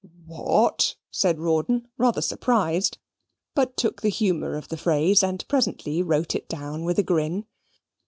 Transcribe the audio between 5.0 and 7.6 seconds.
and presently wrote it down with a grin.